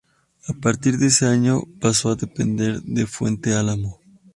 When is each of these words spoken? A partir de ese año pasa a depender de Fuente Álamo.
A 0.47 0.53
partir 0.53 0.97
de 0.97 1.05
ese 1.05 1.27
año 1.27 1.61
pasa 1.79 2.09
a 2.09 2.15
depender 2.15 2.81
de 2.81 3.05
Fuente 3.05 3.53
Álamo. 3.53 3.99